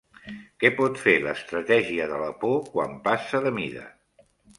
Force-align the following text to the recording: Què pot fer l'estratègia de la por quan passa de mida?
Què 0.61 0.69
pot 0.77 0.95
fer 1.01 1.13
l'estratègia 1.25 2.07
de 2.13 2.21
la 2.21 2.29
por 2.45 2.57
quan 2.71 2.97
passa 3.09 3.43
de 3.45 3.53
mida? 3.59 3.85